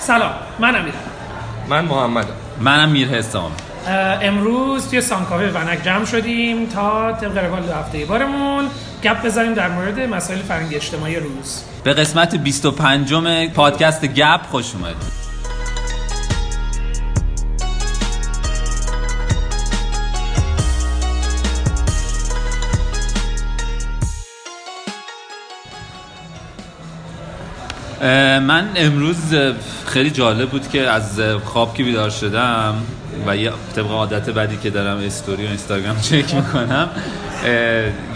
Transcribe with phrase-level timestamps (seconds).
[0.00, 0.94] سلام من امیرم
[1.68, 3.52] من محمدم منم میر حسام
[4.22, 8.64] امروز توی سانکافه ونک جمع شدیم تا طبق روال دو هفته بارمون.
[9.04, 11.62] گپ بزنیم در مورد مسائل فرنگی اجتماعی روز.
[11.84, 15.19] به قسمت 25 م پادکست گپ خوش اومدید.
[28.40, 29.34] من امروز
[29.86, 32.74] خیلی جالب بود که از خواب که بیدار شدم
[33.26, 36.90] و یه طبق عادت بعدی که دارم استوری و اینستاگرام چک می‌کنم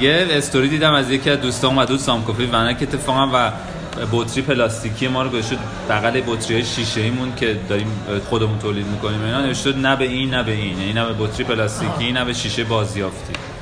[0.01, 3.53] یه استوری دیدم از یکی از دوستان اومد بود سامکوفی ونک اتفاقا و
[4.13, 5.59] بطری پلاستیکی ما رو گذاشت
[5.91, 7.87] بغل بطری های شیشه ایمون که داریم
[8.29, 11.45] خودمون تولید می‌کنیم اینا نوشته نه به این نه به این یعنی نه به بطری
[11.45, 13.54] پلاستیکی نه به شیشه بازیافتی.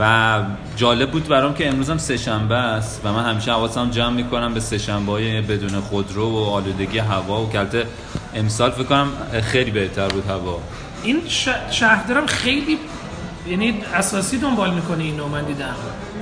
[0.00, 0.42] و
[0.76, 4.60] جالب بود برام که امروز هم سهشنبه است و من همیشه حواسم جمع می‌کنم به
[4.60, 7.86] سهشنبه های بدون خودرو و آلودگی هوا و کلته.
[8.34, 9.08] امسال فکر کنم
[9.42, 10.60] خیلی بهتر بود هوا.
[11.02, 11.22] این
[11.70, 12.78] شهردارم خیلی
[13.48, 15.74] یعنی اساسی دنبال می‌کنه اینو من دیدم.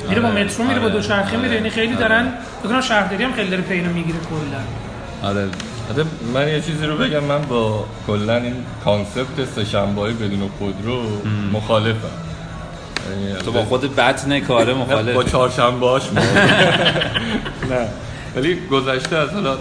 [0.09, 2.09] میره با آره، مترو میره با آره، دوچرخه میره یعنی خیلی آره.
[2.09, 5.31] دارن فکر کنم شهرداری هم خیلی داره پینو می‌گیره کلا.
[5.31, 5.49] آره.
[6.35, 8.55] من یه چیزی رو بگم من با کلا این
[8.85, 11.03] کانسپت سهشنبه بدون خودرو
[11.53, 12.24] مخالفم.
[13.45, 15.15] تو با خود بطن کاره مخالف.
[15.15, 16.03] با چهارشنبه هاش
[17.71, 17.89] نه.
[18.37, 19.57] ولی گذشته از حالا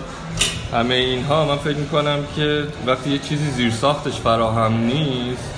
[0.74, 5.54] همه اینها من فکر می‌کنم که وقتی یه چیزی زیر ساختش فراهم نیست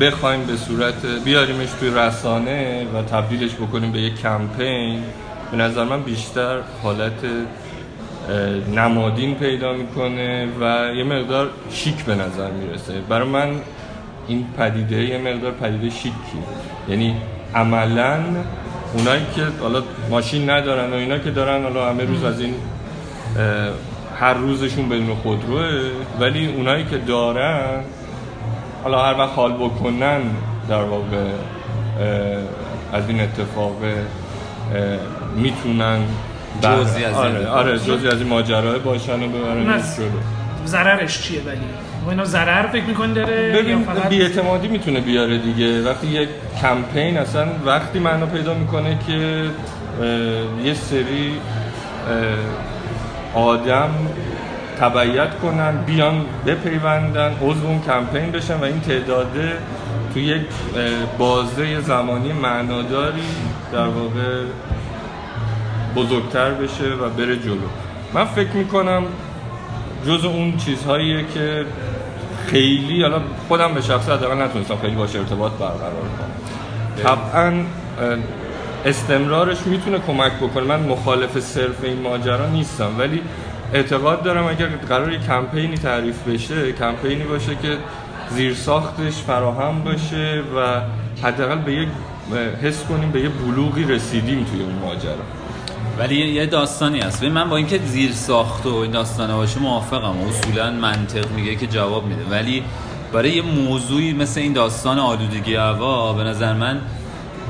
[0.00, 5.02] بخوایم به صورت بیاریمش توی رسانه و تبدیلش بکنیم به یک کمپین
[5.50, 7.12] به نظر من بیشتر حالت
[8.74, 12.92] نمادین پیدا می‌کنه و یه مقدار شیک به نظر می‌رسه.
[13.08, 13.50] برای من
[14.28, 16.12] این پدیده یه مقدار پدیده شیکی.
[16.88, 17.16] یعنی
[17.54, 18.18] عملا
[18.94, 22.54] اونایی که حالا ماشین ندارن و اینا که دارن حالا همه روز از این
[24.20, 25.80] هر روزشون بدون خودروه
[26.20, 27.80] ولی اونایی که دارن
[28.82, 30.20] حالا هر وقت حال بکنن
[30.68, 31.30] در واقع
[32.92, 33.76] از این اتفاق
[35.36, 35.98] می‌تونن
[36.62, 39.82] جزی از آره, آره جزی از این ماجرای باشن و ببرن
[40.66, 41.60] ضررش چیه ولی؟
[42.06, 43.86] و اینا ضرر فکر می‌کنی داره ببین
[44.22, 45.82] اعتمادی می‌تونه بیاره دیگه.
[45.82, 46.28] وقتی یک
[46.62, 49.44] کمپین اصلا وقتی معنا پیدا می‌کنه که
[50.64, 51.32] یه سری
[53.34, 53.90] آدم
[54.80, 59.52] تبعیت کنن بیان بپیوندن عضو اون کمپین بشن و این تعداده
[60.14, 60.46] تو یک
[61.18, 63.28] بازه زمانی معناداری
[63.72, 64.44] در واقع
[65.96, 67.68] بزرگتر بشه و بره جلو.
[68.14, 69.02] من فکر می‌کنم
[70.06, 71.64] جز اون چیزهاییه که
[72.46, 76.32] خیلی حالا خودم به شخص حداقل نتونستم خیلی باشه ارتباط برقرار کنم.
[77.02, 77.52] طبعا
[78.84, 80.64] استمرارش می‌تونه کمک بکنه.
[80.64, 83.22] من مخالف صرف این ماجرا نیستم ولی
[83.74, 87.76] اعتقاد دارم اگر قرار کمپینی تعریف بشه کمپینی باشه که
[88.30, 90.80] زیر ساختش فراهم باشه و
[91.26, 91.88] حداقل به یک
[92.62, 95.24] حس کنیم به یه بلوغی رسیدیم توی اون ماجرا.
[95.98, 97.24] ولی یه داستانی هست.
[97.24, 100.16] من با اینکه زیر ساخت و این داستانه باشه موافقم.
[100.18, 102.24] اصولا منطق میگه که جواب میده.
[102.30, 102.64] ولی
[103.12, 106.80] برای یه موضوعی مثل این داستان آلودگی هوا به نظر من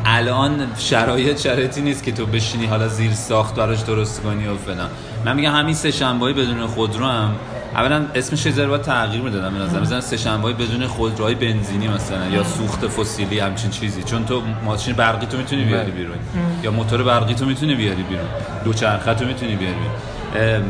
[0.04, 4.90] الان شرایط شرایطی نیست که تو بشینی حالا زیر ساخت براش درست کنی و فلان.
[5.24, 7.34] من میگم همین سه شنبه بدون خودرو هم
[7.74, 12.28] اولا اسمش یه ذره تغییر می‌دادم به نظر مثلا سه شنبه بدون خودروهای بنزینی مثلا
[12.28, 14.02] یا سوخت فسیلی همچین چیزی.
[14.02, 16.00] چون تو ماشین برقی تو می‌تونی بیاری بله.
[16.00, 16.16] بیرون.
[16.62, 18.26] یا موتور برقی تو می‌تونی بیاری بیرون.
[18.64, 20.62] دوچرخه تو می‌تونی بیاری بیرون.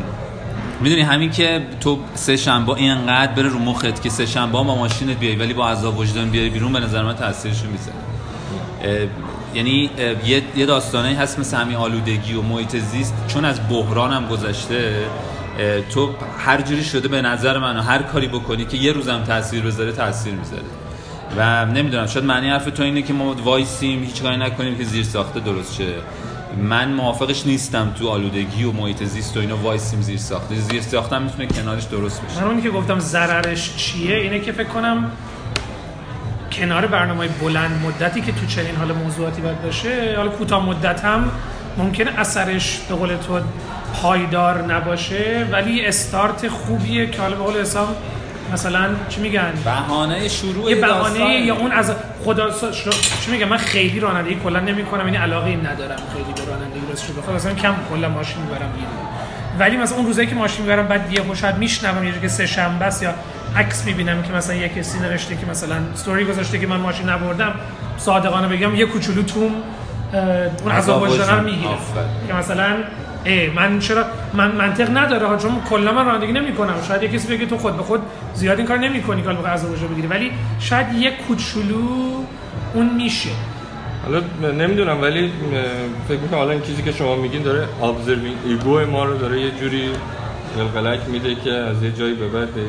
[0.81, 5.19] می‌دونی همین که تو سه شنبه اینقدر بره رو مخت که سه شنبه با ماشینت
[5.19, 9.09] بیای ولی با عذاب وجدان بیاری بیرون به نظر من تاثیرشو می‌ذاره.
[9.55, 9.91] یعنی
[10.27, 13.15] یه یه داستانی هست مثل همین آلودگی و محیط زیست.
[13.29, 14.95] چون از بحران هم گذشته
[15.95, 19.93] تو هر جوری شده به نظر من هر کاری بکنی که یه روزم تاثیر بذاره
[19.93, 20.63] تاثیر می‌ذاره.
[21.37, 25.05] و نمی‌دونم شاید معنی حرف تو اینه که ما وایسیم هیچ کاری نکنیم که زیر
[25.05, 25.93] ساخته درست شه.
[26.57, 30.55] من موافقش نیستم تو آلودگی و محیط زیست و اینا وایسیم زیر ساخته.
[30.55, 32.41] زیر ساخته می‌تونه کنارش درست بشه.
[32.41, 35.11] من اونی که گفتم ضررش چیه اینه که فکر کنم
[36.53, 41.31] کنار برنامه بلند مدتی که تو چنین حال موضوعاتی باید باشه حالا کوتاه مدت هم
[41.79, 43.41] ممکنه اثرش به قول تو
[43.93, 47.97] پایدار نباشه ولی استارت خوبیه که حالا به قول حساب
[48.53, 51.93] مثلا چی میگن؟ بهانه شروع یه بهانه یا اون از
[52.25, 52.51] خدا
[53.25, 57.05] چی میگم؟ من خیلی رانندگی کلا نمی‌کنم یعنی علاقه این ندارم خیلی به رانندگی راست
[57.05, 57.13] شده.
[57.13, 58.71] بخاطر مثلا کم کلا ماشین می‌برم
[59.59, 62.87] ولی مثلا اون روزایی که ماشین می‌برم بعد یه شاید میشنوم یه که سه شنبه
[63.03, 63.15] یا
[63.57, 67.55] عکس می‌بینم که مثلا یه کسی نوشته که مثلا استوری گذاشته که من ماشین نبردم
[67.99, 69.53] صادقانه بگم یه کوچولو توم
[70.63, 71.45] اون عذاب وجدان.
[71.45, 71.71] می‌گیره
[72.29, 72.77] که مثلا
[73.57, 74.05] من چرا
[74.35, 77.77] من منطق نداره ها چون کلا من رانندگی نمی‌کنم شاید یه کسی بگه تو خود
[77.77, 78.01] به خود
[78.35, 81.77] زیاد این کار نمی‌کنی که بخوای عذاب بگیری ولی شاید یه کوچولو
[82.75, 83.31] اون میشه
[84.05, 84.21] حالا
[84.53, 85.33] نمی‌دونم ولی
[86.09, 89.51] فکر می‌کنم حالا این چیزی که شما میگین داره observing ego ما رو داره یه
[89.51, 89.91] جوری
[90.57, 92.63] قلقلک میده که از یه جایی به بعد به-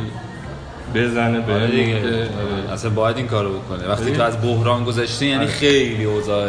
[0.95, 2.73] بزنه به آره دیگه که آره.
[2.73, 4.11] اصلا باید این کارو بکنه وقتی.
[4.11, 5.51] تو از بحران گذشتی یعنی آره.
[5.51, 6.47] خیلی اوضاع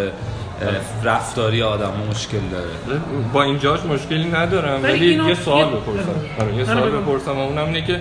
[1.04, 3.00] رفتاری آدم مشکل داره.
[3.32, 6.02] با اینجاش مشکلی ندارم ولی یه سوال بپرسم.
[6.02, 6.42] بگو.
[6.44, 6.90] آره یه نه، سوال.
[6.90, 7.30] بپرسم.
[7.30, 8.00] و اونم اینه که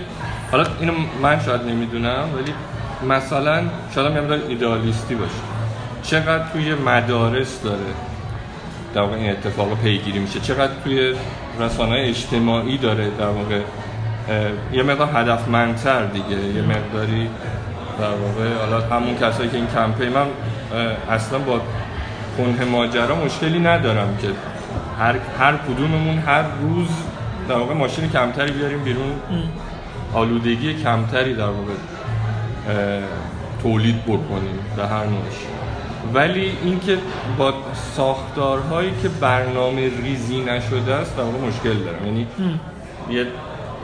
[0.51, 2.53] حالا اینو من شاید نمی‌دونم ولی
[3.13, 3.63] مثلا
[3.95, 5.31] شاید هم ایدئالیستی باشه.
[6.03, 7.77] چقدر توی مدارس داره
[8.93, 11.13] در واقع این اتفاق پیگیری میشه؟ چقدر توی
[11.59, 13.59] رسانه اجتماعی داره در واقع
[14.73, 16.37] یه مقدار هدفمندتر دیگه.
[16.55, 17.29] یه مقداری
[17.99, 20.25] در واقع حالا همون کسایی که این کمپین من
[21.09, 21.61] اصلا با
[22.37, 24.27] کنه ماجرا مشکلی ندارم که
[24.99, 26.87] هر هر کدوممون هر روز
[27.49, 29.13] در واقع ماشین کمتری بیاریم بیرون.
[30.13, 31.73] آلودگی کمتری در واقع
[33.63, 35.35] تولید بکنیم به هر نوعش.
[36.13, 36.97] ولی اینکه
[37.37, 37.53] با
[37.95, 42.05] ساختارهایی که برنامه ریزی نشده است در واقع مشکل دارم.
[42.05, 42.27] یعنی
[43.09, 43.27] یه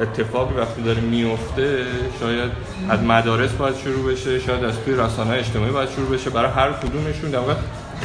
[0.01, 1.85] اتفاقی وقتی داره میفته
[2.19, 2.51] شاید
[2.89, 6.29] از مدارس باید شروع بشه شاید از توی رسانه اجتماعی باید شروع بشه.
[6.29, 7.53] برای هر کدومشون در واقع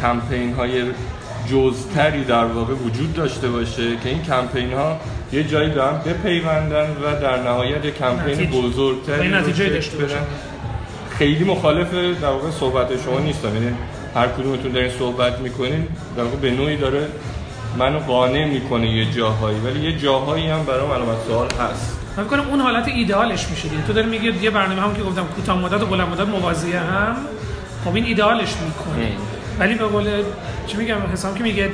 [0.00, 0.82] کمپین های
[1.50, 4.96] جزتری در واقع وجود داشته باشه که این کمپین ها
[5.32, 9.96] یه جایی به هم بپیوندن و در نهایت یه کمپین بزرگتری نتیجه داشته.
[11.18, 13.54] خیلی مخالف در واقع صحبت شما نیستم.
[13.54, 13.76] یعنی
[14.14, 15.86] هر کدومتون دارین صحبت می‌کنین
[16.16, 17.08] در واقع به نوعی داره
[17.78, 19.58] منو قانع می‌کنه یه جاهایی.
[19.58, 21.98] ولی یه جاهایی هم برام علامت سوال هست.
[22.16, 25.02] من فکر کنم اون حالت ایدئالش میشه دیگه تو داری میگی یه برنامه هم که
[25.02, 27.16] گفتم کوتاه مدت و بلند مدت موازیه هم.
[27.84, 29.12] خب این ایدئالش می‌کنه.
[29.58, 30.22] ولی به قول
[30.66, 31.70] چی میگم حسام که میگه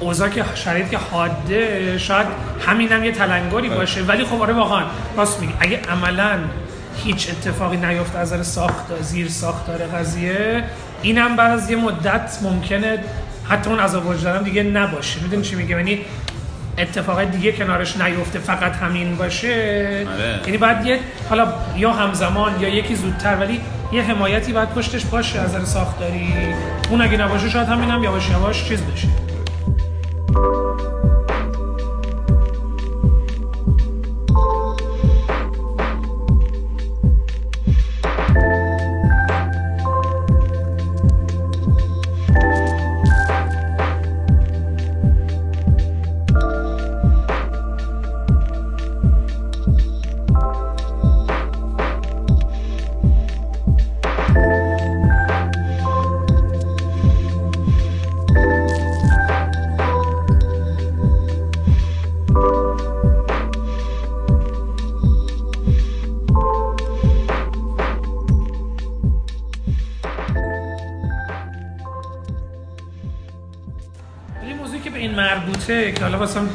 [0.00, 2.26] اوضاع که شرایط که حاده شاید
[2.66, 4.02] همین هم یه تلنگری باشه.
[4.02, 4.84] ولی خب آره واقعا
[5.16, 6.38] راست میگی اگه عملا
[7.04, 10.64] هیچ اتفاقی نیفته از نظر ساخت زیر ساختار قضیه
[11.02, 12.98] اینم بعد از یه مدت ممکنه
[13.48, 15.20] حتی اون عذاب وجدانم دیگه نباشه.
[15.20, 16.00] می‌دونی چی میگم؟ یعنی
[16.78, 20.06] اتفاق دیگه کنارش نیفته فقط همین باشه.
[20.14, 20.40] آره.
[20.44, 23.60] یعنی باید یه حالا یا همزمان یا یکی زودتر ولی
[23.92, 26.34] یه حمایتی باید پشتش باشه از نظر ساختاری.
[26.90, 29.08] اون اگه نباشه شاید همین هم یواش یواش چیز بشه.
[75.68, 76.48] مربوطه که حالا واسم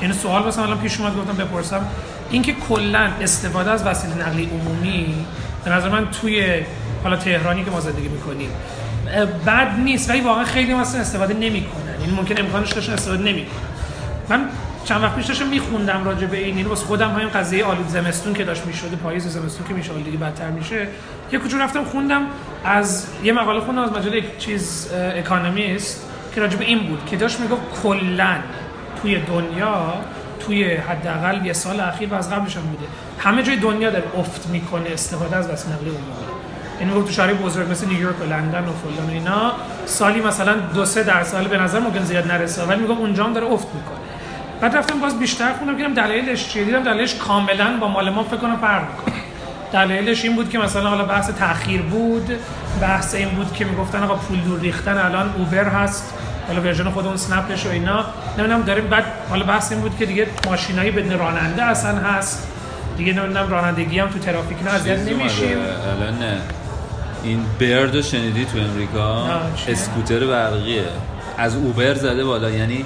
[0.00, 1.86] این سوال واسم الان پیش اومد گفتم بپرسم.
[2.30, 5.26] اینکه کلا استفاده از وسیله نقلیه عمومی
[5.64, 6.62] به نظر من توی
[7.02, 8.50] حالا تهرانی که ما زندگی می‌کنیم
[9.46, 11.94] بد نیست ولی واقعا خیلی مثلا استفاده نمی‌کنن.
[12.00, 13.58] این ممکن امکانش داشته استفاده نمی‌کنن.
[14.28, 14.48] من
[14.84, 18.34] چند وقت پیش داشتم میخوندم راجع به این یعنی واسه خودم همین قضیه آلود زمستون
[18.34, 20.88] که داشت می‌شده پاییز زمستون که میشه دیگه بدتر میشه.
[21.32, 22.22] یه کوچولو رفتم خوندم
[22.64, 26.08] از یه مقاله خوندم از مجله چیز اکانومیست.
[26.34, 28.36] که راجع به این بود که داشت می‌گفت کلا
[29.02, 29.94] توی دنیا
[30.46, 32.86] توی حداقل یه سال اخیر و از قبلش هم بوده.
[33.18, 36.12] همه جای دنیا داره افت می‌کنه استفاده از وسیله نقلیه عمومی
[36.80, 39.52] یعنی می‌گفت تو شهرهای بزرگ مثل نیویورک و لندن و فلان اینا
[39.86, 42.62] سالی مثلا دو سه درصد به نظر ممکن زیاد نرسه.
[42.62, 43.98] ولی میگم اونجا هم داره افت می‌کنه.
[44.60, 48.36] بعد رفتم باز بیشتر خوندم دیدم دلایلش چیه؟ دیدم دلایلش کاملا با مال ما فکر
[48.36, 49.11] کنم فرق می‌کنه.
[49.72, 52.30] دلایلش این بود که مثلا حالا بحث تاخیر بود
[52.80, 56.14] بحث این بود که می‌گفتن آقا پول دور ریختن الان Uber هست
[56.48, 58.04] حالا version خود اون اسنپش و اینا.
[58.38, 62.48] نمی‌دونم داریم بعد حالا بحث این بود که دیگه ماشینایی بدون راننده اصلا هست.
[62.96, 64.98] دیگه نمی‌دونم رانندگی هم تو ترافیک نه اذیت.
[64.98, 65.56] نمیشیم.
[66.00, 66.36] الان نه.
[67.24, 69.26] این Bird رو شنیدی تو امریکا؟
[69.68, 70.84] اسکوتر برقیه.
[71.38, 72.84] از Uber زده بالا یعنی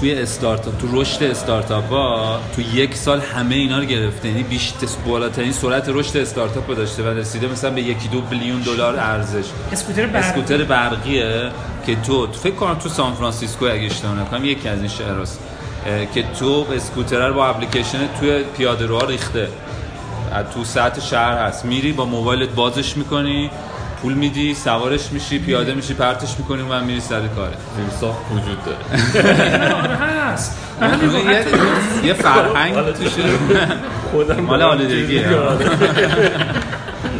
[0.00, 4.28] توی استارتاپ تو رشد استارتاپ ها تو یک سال همه اینا رو گرفته.
[4.28, 8.60] یعنی بیشتر بالاترین سرعت رشد استارتاپ رو داشته و رسیده مثلا به یکی دو billion
[8.60, 9.44] دلار ارزش.
[9.72, 10.28] اسکوتر برقی.
[10.28, 11.50] اسکوتر برقیه
[11.86, 15.40] که تو فکر کنم تو سان فرانسیسکو اگه اشتباه نکنم یکی از این شهرهاست
[15.86, 19.48] اه، که تو اسکوتر رو با اپلیکیشن توی پیاده روها ریخته.
[20.54, 21.64] تو سطح شهر هست.
[21.64, 23.50] میری با موبایلت بازش می‌کنی.
[24.02, 28.78] پول میدی سوارش میشی پیاده میشی پرتش می‌کنی و میری سر کاره زیرساخت وجود داره
[29.96, 30.58] هست.
[32.04, 33.22] یه, فرهنگ توشه
[34.10, 35.58] خودم مال آلودگی هم.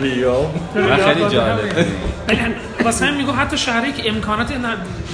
[0.03, 1.87] ریام خیلی جالب
[2.85, 4.49] واسه همین میگو حتی شهری که امکانات.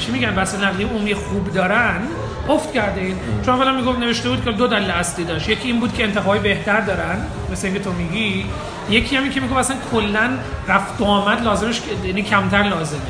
[0.01, 2.01] چی میگن وسایل نقلیه عمومی خوب دارن
[2.49, 5.49] افت کرده این چون اولا می‌گفت نوشته بود که دو دلیل اصلی داشت.
[5.49, 7.19] یکی این بود که انتهای بهتر دارن
[7.53, 8.47] مثل اینکه تو میگی.
[8.91, 10.31] یکی همین که میگه اصلا کلا
[10.69, 13.01] رفت و آمد لازمش یعنی کمتر لازمه.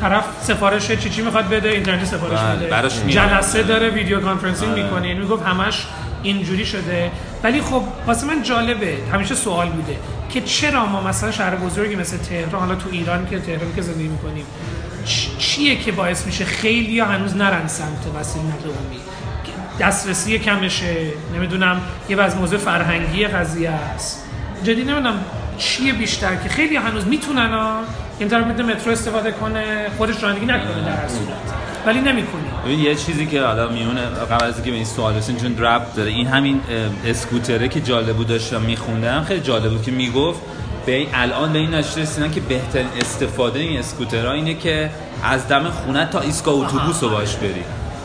[0.00, 3.10] طرف سفارش چی چی می‌خواد بده اینترنتی سفارش بله، بده میاد.
[3.10, 4.82] جلسه داره ویدیو کانفرنسینگ آره.
[4.82, 5.08] می‌کنه.
[5.08, 5.86] یعنی می‌گفت همش
[6.22, 7.10] اینجوری شده.
[7.42, 8.96] ولی خب واسه من جالبه.
[9.12, 9.96] همیشه سوال بوده
[10.30, 14.08] که چرا ما مثلا شهر بزرگی مثل تهران حالا تو ایران که تهران که زندگی
[14.08, 14.44] می‌کنیم
[15.38, 18.70] چیه که باعث میشه خیلی یا هنوز نرن سمت وسیله نقل
[19.80, 24.24] دسترسی کمشه نمی‌دونم یه وز موضوع فرهنگی قضیه است.
[24.62, 25.24] جدی نمی‌دونم
[25.58, 27.80] چیه بیشتر که خیلی هنوز می‌تونن ها
[28.18, 31.36] این طرف مترو استفاده کنه خودش رانندگی نکنه در هر صورت.
[31.86, 32.74] ولی نمی‌کنه.
[32.74, 36.10] یه چیزی که حالا میونه قبل از اینکه به این سوال رسیم چون ربط داره
[36.10, 36.60] این همین
[37.06, 40.40] اسکوتره که جالب بود داشتم میخوندم خیلی جالب بود که می‌گفت
[40.88, 44.90] به این الان به این نتیجه رسیدن که بهترین استفاده این اسکوترها اینه که
[45.22, 47.64] از دم خونه تا ایستگاه اتوبوس رو باش بری.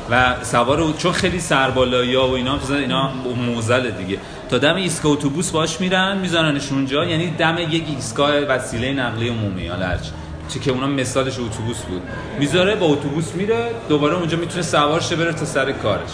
[0.09, 3.11] و سوار چون خیلی سربالایی ها و اینا اینا
[3.45, 4.17] موزل دیگه.
[4.49, 7.05] تا دم ایستگاه اتوبوس باش میرن میذارنش اونجا.
[7.05, 10.11] یعنی دم یک ایستگاه وسیله نقلیه عمومی حالا هرچی
[10.49, 12.01] چه که اونا مثالش اتوبوس بود.
[12.39, 16.11] می‌ذاره با اتوبوس میره دوباره اونجا می‌تونه سوار شه بره تا سر کارش.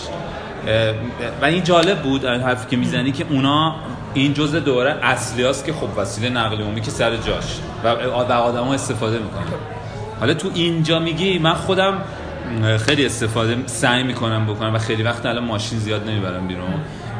[1.42, 3.76] و این جالب بود این حرفی که می‌زنی که اونا
[4.14, 8.32] این جزء دوره اصلی هست که خب وسیله نقل عمومی که سر جاش و و
[8.32, 9.44] آدما استفاده می‌کنن.
[10.20, 12.02] حالا تو اینجا میگی من خودم
[12.86, 16.74] خیلی استفاده سعی می‌کنم بکنم و خیلی وقت الان ماشین زیاد نمی‌برم بیرون.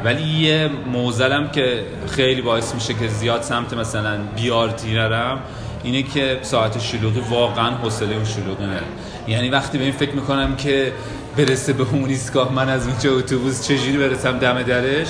[0.04, 5.38] ولی یه موزلم که خیلی باعث میشه که زیاد سمت مثلا بیارتی نرم
[5.84, 8.82] اینه که ساعت شلوغی واقعا حوصله اون شلوغی نره
[9.28, 10.92] یعنی وقتی به این فکر می‌کنم که
[11.36, 15.08] برسه به اون ایستگاه من از اونجا اتوبوس چجوری برسم دم درش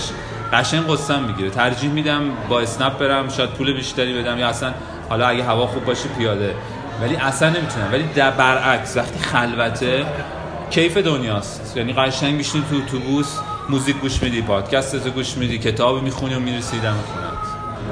[0.52, 1.50] قشنگ قصم می‌گیره.
[1.50, 4.72] ترجیح میدم با اسنپ برم شاید پول بیشتری بدم یا اصلا
[5.08, 6.54] حالا اگه هوا خوب باشه پیاده.
[7.02, 7.88] ولی اصلا نمی‌تونم.
[7.92, 10.04] ولی در برعکس وقتی خلوته
[10.70, 11.76] کیف دنیاست.
[11.76, 13.38] یعنی قشنگ میشینی تو اتوبوس
[13.68, 17.40] موزیک گوش میدی پادکست رو گوش میدی کتاب می‌خونی و می‌رسی دم خونت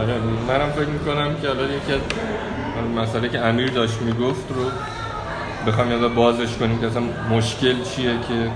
[0.01, 2.01] آره منم فکر می‌کنم که حالا یکی از
[2.97, 4.71] مسئله که امیر داشت می‌گفت رو
[5.67, 8.51] بخوام یاد بازش کنیم که اصلا مشکل چیه که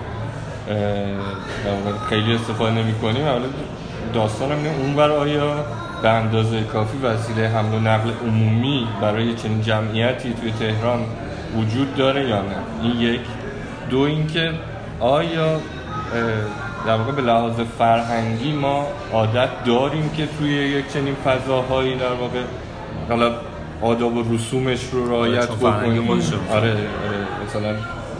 [2.08, 3.26] خیلی استفاده نمی کنیم
[4.14, 5.64] داستانم اینه اون بر آیا
[6.02, 11.00] به اندازه کافی وسیله حمل و نقل عمومی برای چنین جمعیتی توی تهران
[11.56, 13.20] وجود داره یا نه؟ این یک.
[13.90, 14.52] دو اینکه
[15.00, 15.60] آیا
[16.86, 22.40] در واقع به لحاظ فرهنگی ما عادت داریم که توی یک چنین فضاهایی در واقع
[23.08, 23.32] حالا
[23.82, 26.10] آداب و رسومش رو رعایت بکنیم.
[26.10, 26.76] آره آره
[27.46, 27.74] مثلا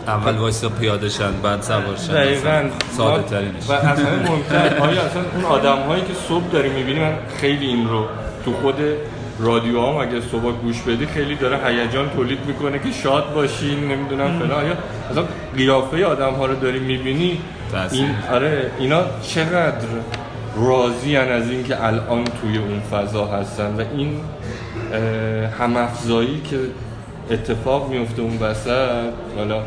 [0.06, 2.12] اول وایسا پیاده شن بعد سوار شن.
[2.12, 2.62] دقیقاً.
[2.96, 3.68] ساده ترینش.
[3.68, 7.88] و اصلا مهمتر آیا اصلا اون آدم هایی که صبح داری می‌بینی من خیلی این
[7.88, 8.04] رو
[8.44, 8.74] تو خود
[9.38, 14.38] رادیو هم اگه صبح گوش بدی خیلی داره هیجان تولید می‌کنه که شاد باشین نمی‌دونم
[14.38, 14.50] فلان.
[14.64, 14.74] آیا
[15.10, 15.24] اصلا
[15.56, 17.40] قیافه آدم ها رو داری می‌بینی؟
[17.92, 19.86] این آره اینا چقدر
[20.56, 24.20] راضی از اینکه الان توی اون فضا هستن و این
[25.60, 26.58] همافزایی که
[27.30, 29.10] اتفاق میفته اون وسط.
[29.36, 29.62] حالا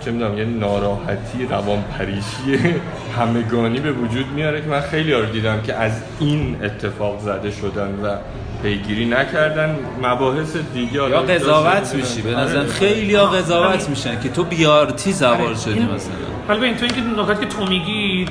[0.00, 2.74] چه می‌دونم یه ناراحتی روان پریشی
[3.18, 7.88] همگانی به وجود میاره که من خیلی رو دیدم که از این اتفاق زده شدن
[8.04, 8.16] و
[8.62, 9.76] پیگیری نکردن.
[10.02, 12.22] مباحث دیگه یا حالا قضاوت میشی.
[12.22, 12.44] به آره.
[12.44, 16.12] نظر خیلی ها قضاوت میشن که تو بیارتی سوار آره، شدی این- مثلا.
[16.48, 18.26] حالا ببین تو اینکه نکاتی که تو میگی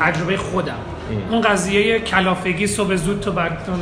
[0.00, 0.74] تجربه خودم.
[1.30, 3.72] اون قضیه کلافگی صبح زود تو بعد تو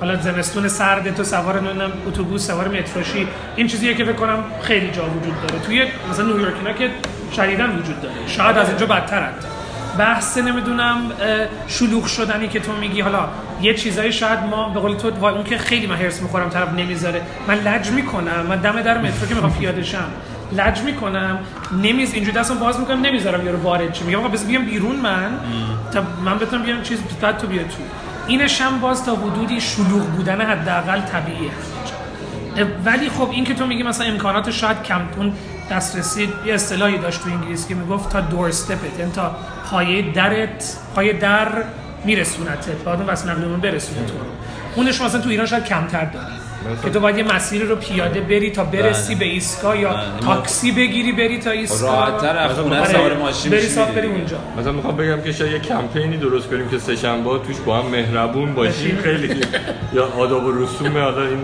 [0.00, 3.26] حالا زمستون سرد تو سوار نمی‌دونم اتوبوس سوار متروشی
[3.56, 5.64] این چیزیه که فکر کنم خیلی جا وجود داره.
[5.66, 6.90] توی مثلا نیویورک اینا که
[7.36, 8.14] شدیدا وجود داره.
[8.26, 9.48] شاید از اینجا بدتر حتی.
[9.98, 10.98] بحث نمی‌دونم
[11.68, 13.00] شلوغ شدنی که تو میگی.
[13.00, 13.28] حالا
[13.62, 16.72] یه چیزایی شاید ما به قول تو وای اون که خیلی من هرس می‌خورم طرف
[16.72, 17.22] نمی‌ذاره.
[17.48, 18.46] من لج می‌کنم.
[18.48, 20.08] من دم در مترو که می‌خوام پیاده شم.
[20.52, 21.38] لج می‌کنم.
[21.82, 24.04] نمیز اینجوری دستم باز می‌کنم نمی‌ذارم یارو وارد شه.
[24.04, 25.30] میگم آقا بس بیام بیرون من.
[25.92, 27.68] تا من بتونم بیام چیز بعد تو بیا تو.
[28.28, 31.50] اینش هم باز تا حدودی شلوغ بودن حداقل طبیعیه
[32.84, 35.32] ولی خب این که تو میگی مثلا امکانات شاید کم اون
[35.70, 39.36] دسترسی یه اصطلاحی داشت تو انگلیسی که می‌گفت تا دور استپت یعنی تا
[39.70, 41.48] پایه درت پایه در
[42.04, 44.14] میرسونته تا اون واسه نقل عمومی برسونه تو.
[44.76, 46.37] اونش مثلا تو ایران شاید کمتر داری
[46.84, 49.24] که تو باید یه مسیر رو پیاده بری تا برسی بله.
[49.24, 50.02] به ایستگاه یا بله.
[50.20, 54.06] تاکسی بگیری بری تا ایستگاه راحت‌تر از خونه آره، سوار ماشین بری صاف بری.
[54.06, 57.78] اونجا مثلا می‌خوام بگم که شاید یه کمپینی درست کنیم که سه شنبه توش با
[57.78, 59.02] هم مهربون باشیم باشیم.
[59.02, 59.40] خیلی
[59.92, 61.40] یا آداب و رسوم حالا این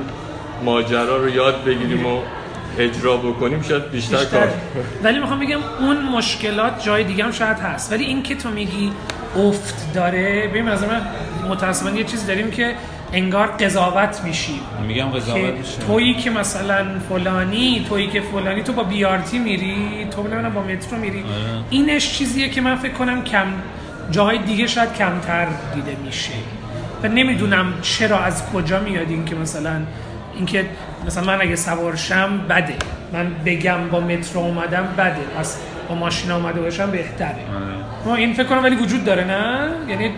[0.65, 2.21] ماجرا رو یاد بگیریم و
[2.79, 4.49] اجرا بکنیم شاید بیشتر, بیشتر کار
[5.03, 8.93] ولی می‌خوام بگم اون مشکلات جای دیگه هم شاید هست ولی این که تو میگی
[9.37, 11.01] افت داره ببین از من
[11.49, 12.75] متاسفانه یه چیز داریم که
[13.15, 14.61] انگار قضاوت میشی.
[14.87, 15.79] میگم که قضاوت میشه.
[15.87, 20.99] تویی که مثلا فلانی تویی که فلانی تو با بیارتی میری تو نمی‌دونم با مترو
[20.99, 21.19] میری.
[21.19, 21.65] آره.
[21.71, 23.47] اینش چیزیه که من فکر کنم کم
[24.11, 26.33] جای دیگه شاید کمتر دیده میشه.
[27.03, 29.81] و نمی‌دونم چرا از کجا میاد این که مثلا
[30.37, 30.65] اینکه
[31.07, 32.75] مثلا من اگه سوارشم بده.
[33.13, 35.21] من بگم با مترو اومدم بده.
[35.39, 37.29] پس با ماشین اومده باشم بهتره.
[37.29, 37.75] آره.
[38.07, 40.11] ما این فکر کنم ولی وجود داره نه؟ یعنی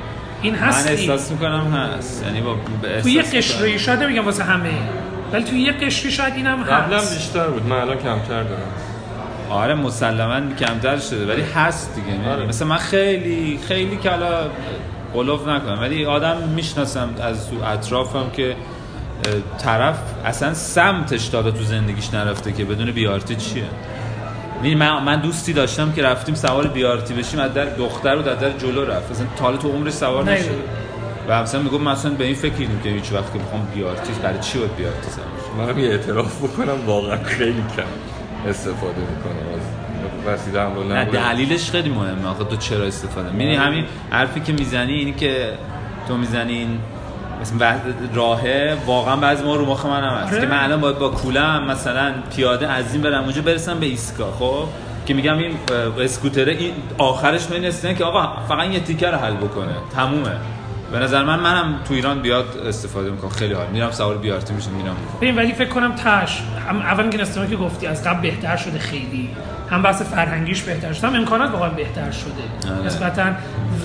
[0.43, 0.99] این من هست این.
[0.99, 3.79] احساس می‌کنم هست یعنی با به توی یه قشری.
[3.79, 4.71] شاید نمیگم واسه همه
[5.33, 8.73] ولی توی یه قشری شاید اینم قبلا هست بیشتر بود من الان کمتر دارم
[9.51, 12.47] آره مسلما کمتر شده ولی هست دیگه یعنی آره.
[12.47, 14.51] مثلا من خیلی خیلی که حالا
[15.15, 18.57] قلوف نکنم ولی آدم می‌شناسم از تو اطرافم که
[19.59, 23.65] طرف اصلا سمتش داده تو زندگیش نرفته که بدون بیارتی چیه
[24.63, 28.51] من, من دوستی داشتم که رفتیم سوار بیارتی بشیم از در دختر رو در در
[28.51, 29.11] جلو رفت.
[29.11, 30.25] مثلا تا تو عمرش سوار.
[30.25, 30.51] نشد
[31.29, 34.39] و مثلا میگم مثلا به این فکر کردیم که هیچ وقت که بخوام بیارتی برای
[34.41, 37.83] چی باید بیارتی سوار منم یه اعتراف بکنم واقعا خیلی کم
[38.49, 39.61] استفاده می‌کنم از
[40.27, 44.41] وسیله حمل و نه نقل دلیلش خیلی مهمه آخه تو چرا استفاده؟ می‌بینی همین حرفی
[44.41, 45.53] که می‌زنی اینی که
[46.09, 46.79] تو می‌زنی این
[47.41, 47.77] مثلا
[48.15, 50.41] راهه واقعا بعضی ما رو مخ من هم هست آره.
[50.41, 54.33] که من الان باید با کولم مثلا پیاده از این برم اونجا برسم به ایستگاه
[54.39, 54.65] خب؟
[55.07, 55.59] که میگم این
[56.01, 59.73] اسکوتره این آخرش من که آقا فقط یه تیکه رو حل بکنه.
[59.95, 60.37] تمومه.
[60.97, 63.31] به نظر من منم تو ایران بیاد استفاده می‌کنم.
[63.31, 63.67] خیلی حال.
[63.73, 67.57] میرم سوار بیارتی میشم میرم ببین ولی فکر کنم تاش هم اول که نستمه که
[67.57, 69.31] گفتی از قبل بهتر شده خیلی.
[69.71, 71.07] هم بحث فرهنگیش بهتر شده.
[71.09, 72.73] هم امکانات واقعا بهتر شده.
[72.75, 72.87] آره.
[72.87, 73.25] نسبتا.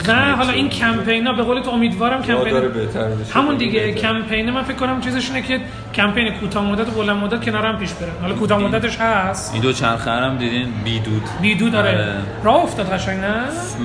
[0.07, 3.33] و حالا این کمپینا به قول تو امیدوارم کمپین بهتر بشه.
[3.33, 3.79] همون دیگه.
[3.79, 4.01] بهتر.
[4.01, 5.59] کمپین من فکر کنم چیزش اینه که
[5.95, 9.53] کمپین کوتاه مدت و بلند مدت کنار هم پیش برن حالا کوتاه مدتش هست.
[9.53, 12.15] این دو چرخه هم دیدین؟ بیدود بیدو داره آره.
[12.43, 13.33] راه افتاد قشنگ نه؟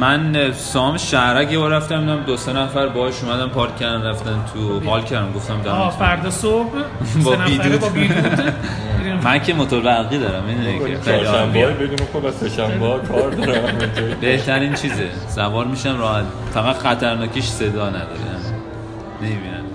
[0.00, 4.44] من سام شهرک یه بار رفتم دیدم دو سه نفر باهاش اومدن پارک کردن رفتن
[4.54, 6.70] تو حال کردم گفتم آه دارم فردا صبح.
[7.24, 7.80] با سه بیدود.
[7.80, 8.40] با بیدود
[9.24, 11.66] من که موتور برقی دارم خیلی چهارشنبه عالیه.
[11.66, 13.78] بدون خود از سه‌شنبه ها کار دارم.
[14.20, 15.08] بهترین چیزه.
[15.28, 16.24] سوار میشم راحت.
[16.54, 18.06] فقط خطرناکیش صدا نداره.
[19.22, 19.65] نمی‌بینن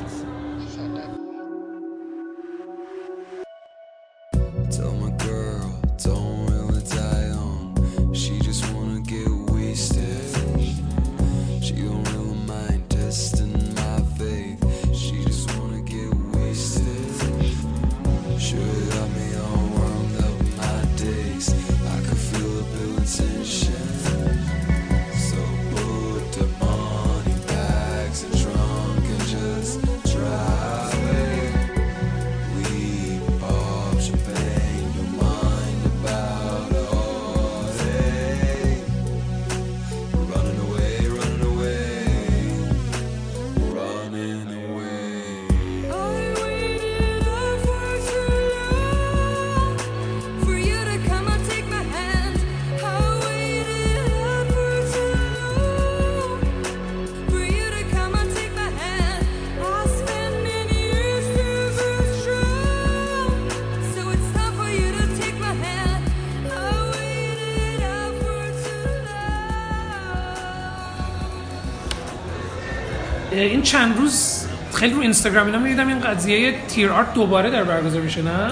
[73.43, 78.01] این چند روز خیلی رو اینستاگرام اینا می‌دیدم این قضیه Teer Art دوباره در برگزار
[78.01, 78.51] میشه نه؟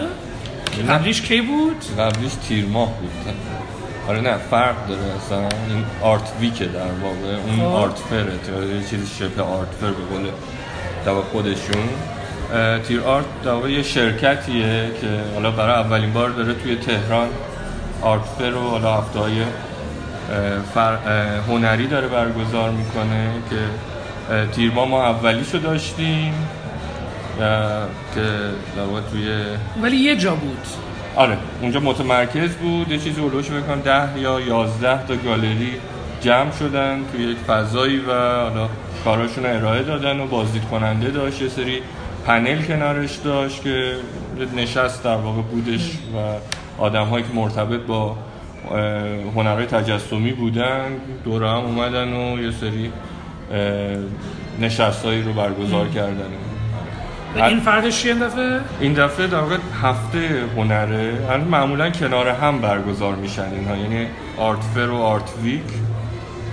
[0.89, 3.33] قبلیش کی بود؟ قبلیش تیر ماه بود
[4.09, 7.63] آره نه فرق داره اصلا این art week ه در واقع اون خب.
[7.63, 11.89] art fair ه یه چیزی شبه art fair به قول خودشون
[12.87, 17.27] Teer Art در واقع یه شرکتیه که حالا برای اولین بار داره توی تهران
[18.01, 19.43] art fair رو حالا هفته های
[21.47, 23.55] هنری داره برگزار می‌کنه که
[24.55, 26.33] تیر ما اولیشو داشتیم
[28.15, 28.21] که
[28.75, 29.43] در واقع توی
[29.81, 30.67] ولی یه جا بود.
[31.15, 35.73] آره اونجا متمرکز بود یه چیزی اولوش بکنم ده یا یازده تا گالری
[36.21, 38.69] جمع شدن توی یک فضایی و حالا
[39.03, 41.41] کاراشون ارائه دادن و بازدید کننده داشت.
[41.41, 41.81] یه سری
[42.25, 43.95] پنل کنارش داشت که
[44.57, 46.17] نشست در واقع بودش و
[46.81, 48.15] آدم هایی که مرتبط با
[49.35, 50.85] هنرهای تجسمی بودن
[51.25, 52.91] دوره هم اومدن و یه سری
[54.59, 56.25] نشست هایی رو برگزار کردن.
[57.35, 61.13] این فردش چیه این دفعه؟ این دفعه در واقع هفته هنره.
[61.29, 63.75] هن معمولا کنار هم برگزار میشن اینها.
[63.75, 64.07] یعنی
[64.37, 65.61] آرت فر و آرت ویک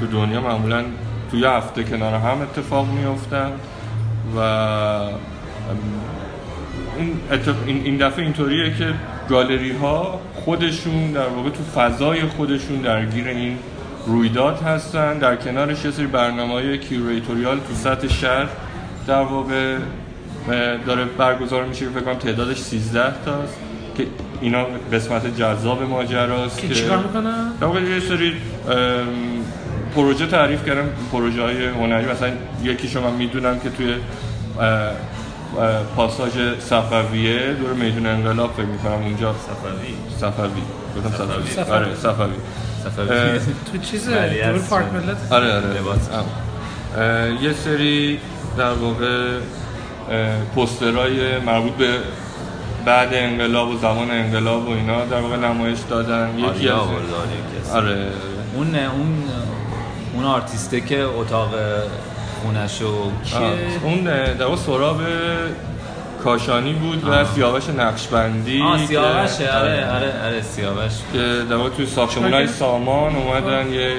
[0.00, 0.84] تو دنیا معمولا
[1.30, 3.52] توی هفته کنار هم اتفاق میفتن
[4.36, 4.40] و
[7.66, 8.94] این این دفعه اینطوریه که
[9.28, 13.58] گالری ها خودشون در واقع تو فضای خودشون درگیر این
[14.06, 15.18] رویداد هستن.
[15.18, 18.46] در کنارش یه سری برنامه های کیوریتوریال تو سطح شهر
[19.06, 19.76] در واقع
[20.86, 23.56] داره برگزار میشه که فکر کنم تعدادش 13 تاست
[23.96, 24.06] که
[24.40, 28.32] اینا قسمت جذاب ماجراست که چیکار می‌کنن؟ در واقع یه سری
[29.94, 30.88] پروژه تعریف کردم.
[31.12, 32.30] پروژه های هنری مثلا
[32.62, 33.94] یکیشو من می‌دونم که توی
[35.96, 39.32] پاساژ صفویه دور میدون انقلاب فکر می‌کنم اونجا.
[39.32, 40.62] صفوی؟ صفوی.
[40.96, 41.50] گفتم صفوی.
[41.50, 41.74] صفوی.
[41.74, 42.32] آره صفوی.
[43.72, 45.66] تو چیز ولی دور پارک ملت؟ آره آره.
[45.66, 46.08] لباس.
[47.42, 48.18] یه سری
[48.58, 49.38] در واقع
[50.10, 51.98] اه، پوسترهای مربوط به
[52.86, 56.38] بعد انقلاب و زمان انقلاب و اینا در واقع نمایش دادن.
[56.38, 56.80] یکی از.
[57.74, 58.06] آره.
[58.54, 59.24] اون اون
[60.14, 61.50] اون آرتیسته که اتاق
[62.42, 65.00] خونشو آه، کیه اون در واقع سراب
[66.24, 70.12] کاشانی بود و سیاوش نقشبندی آه که- سیاوشه آره آره.
[70.26, 70.92] آره سیاوش.
[71.12, 71.18] که
[71.50, 73.90] در واقع توی ساختمونای سامان اومدن یه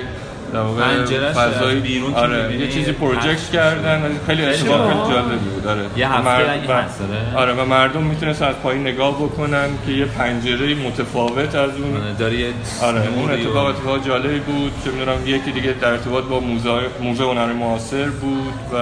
[0.54, 4.02] در واقع پنجره‌ش فضای بیرون آره یه چیزی پروژکت کردن.
[4.28, 4.88] خیلی باحال.
[4.88, 5.68] خیلی جالبی بود.
[5.68, 5.82] آره.
[5.98, 7.02] یه هفته مرد- اگه و- هست،
[7.36, 7.42] آره.
[7.52, 12.38] آره و مردم می‌تونستن از پایین نگاه بکنن که یه پنجره متفاوت از اون داری
[12.40, 12.50] یه
[12.84, 14.72] آره اون اتفاق اتفاق جالبی بود.
[14.86, 16.70] چه می‌دونم یکی دیگه در ارتباط با موزه
[17.02, 18.78] موزه هنر معاصر بود و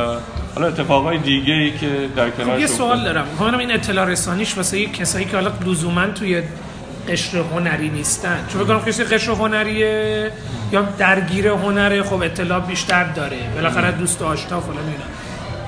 [0.55, 2.67] حالا اتفاقای دیگه ای که در خب کنارش یه.
[2.67, 3.27] سوال دارم.
[3.31, 6.41] می‌خوام این اطلاع رسانیش واسه یه کسایی که حالا لزوما توی
[7.09, 8.45] قشر هنری نیستن.
[8.53, 10.31] چون بگم کسی قشر هنریه
[10.71, 13.37] یا درگیر هنره خب اطلاع بیشتر داره.
[13.55, 15.05] بالاخره دوست و آشنا فلان اینا.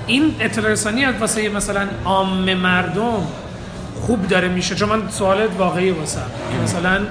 [0.08, 3.28] این اطلاع رسانی از واسه مثلا عام مردم
[4.02, 4.76] خوب داره میشه.
[4.76, 6.22] چون من سوالت واقعی واسم.
[6.52, 7.02] که مثلا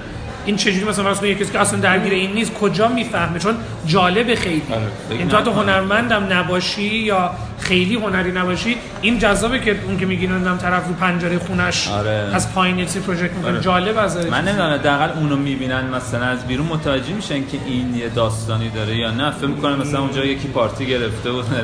[0.47, 3.55] این چجوری مثلا فرض کسی که اصلا درگیر این نیست کجا می‌فهمه؟ چون
[3.87, 4.63] جالب خیلی.
[4.71, 5.19] آره.
[5.19, 7.31] این تو هنرمندم نباشی یا
[7.61, 12.11] خیلی هنری نباشی این جذابه که اون که میگین نمی‌دونم طرف رو پنجره خونش آره.
[12.11, 13.53] از پایین یه پروژکت می‌کنه.
[13.53, 13.61] آره.
[13.61, 16.67] جالب از من نمی‌دونم حداقل اونو می‌بینن مثلا از بیرون.
[16.67, 19.31] متوجه میشن که این یه داستانی داره یا نه.
[19.31, 21.45] فکر می‌کنن مثلا اونجا یکی پارتی گرفته بود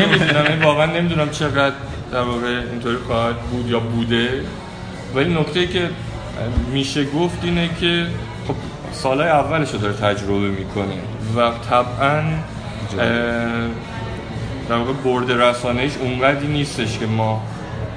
[0.00, 1.74] نمی‌دونم این واقعا نمی‌دونم چقدر
[2.12, 4.44] در واقع اینطوری خواهد بود یا بوده.
[5.14, 5.90] ولی نکته که
[6.72, 8.06] میشه گفت اینه که
[8.48, 8.54] خب
[8.92, 10.94] سالهای اولش رو داره تجربه می‌کنه
[11.36, 12.22] و طبعا
[14.68, 17.42] در واقع برد رسانهش اونقدی نیستش که ما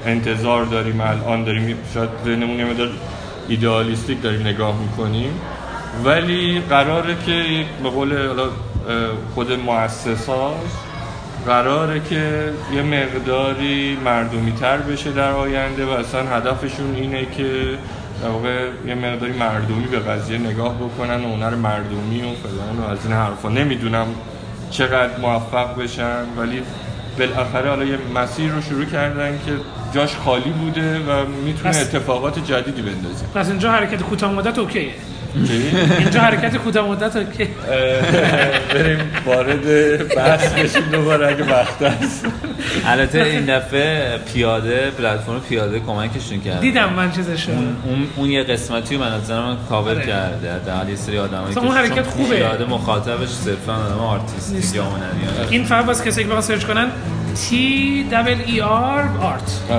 [0.06, 2.90] انتظار داریم الان داریم شاید ذهنمون یه مقدار
[3.48, 5.32] ایدئالیستیک داریم نگاه می‌کنیم.
[6.04, 8.30] ولی قراره که به قول
[9.36, 10.72] خود مؤسساش
[11.46, 17.78] قراره که یه مقداری مردمی تر بشه در آینده و اصلا هدفشون اینه که
[18.22, 22.92] در واقع یه مقداری مردمی به قضیه نگاه بکنن و هنر مردمی و فلان و
[22.92, 24.08] از این حرفا نمی‌دونم
[24.72, 26.62] چقدر موفق بشن ولی
[27.20, 29.52] بالاخره حالا یه مسیر رو شروع کردن که
[29.94, 34.94] جاش خالی بوده و می‌تونه اتفاقات جدیدی بندازه پس اینجا حرکت کوتاه مدت اوکیه؟
[36.00, 37.24] اینجا حرکت کوتاه مدت اه،
[38.74, 42.26] بریم وارد بحث بشیم دوباره اگه وقت هست.
[42.86, 47.52] البته این دفعه پیاده پلتفرم پیاده کمکشون کرد دیدم من چیزشو.
[47.52, 50.06] اون, اون, یه قسمتی رو من از من کاور آره.
[50.06, 50.54] کرده.
[50.54, 52.36] حداقل یه سری آدمایی مثلا اون حرکت خوبه.
[52.36, 54.76] پیاده مخاطبش صرفا آدم artistic نیست.
[54.76, 56.88] یا هنری این فقط واسه کسی که بخواد search کنن
[57.36, 57.54] T
[58.12, 59.72] double E R art.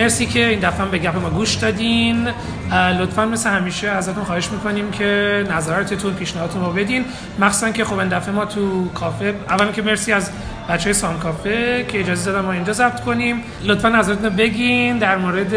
[0.00, 2.28] مرسی که این دفعه به گپ ما گوش دادین.
[3.00, 7.04] لطفا مثل همیشه ازتون خواهش می‌کنیم که نظراتتون پیشنهادتون رو بدین.
[7.38, 10.30] مخصوصا که خب این دفعه ما تو کافه اولا که مرسی از
[10.68, 13.42] بچه سام کافه که اجازه دادن ما اینجا ضبط کنیم.
[13.62, 15.54] لطفا نظرتون رو بگین در مورد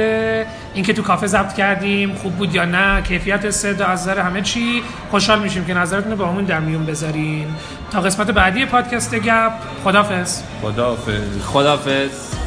[0.73, 4.83] اینکه تو کافه ضبط کردیم خوب بود یا نه کیفیت صدا از نظر همه چی.
[5.11, 7.47] خوشحال میشیم که نظرتون رو با همون در میون بذارین.
[7.91, 9.51] تا قسمت بعدی پادکست گپ
[9.83, 11.41] خدافظ خداحافظ.
[11.45, 12.42] خدافظ